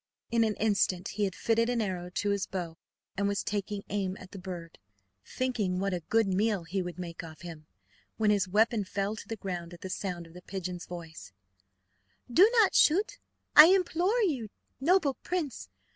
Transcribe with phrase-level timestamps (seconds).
[0.31, 2.79] In an instant he had fitted an arrow to his bow,
[3.15, 4.79] and was taking aim at the bird,
[5.23, 7.67] thinking what a good meal he would make off him,
[8.17, 11.33] when his weapon fell to the ground at the sound of the pigeon's voice:
[12.33, 13.19] "Do not shoot,
[13.55, 15.69] I implore you, noble prince!